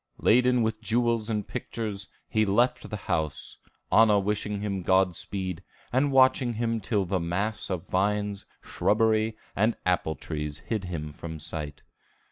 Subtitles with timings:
[0.17, 3.57] Laden with jewels and pictures, he left the house,
[3.91, 5.61] Anna wishing him Godspeed,
[5.93, 11.37] and watching him till the mass of vines, shrubbery, and apple trees hid him from
[11.39, 11.83] sight.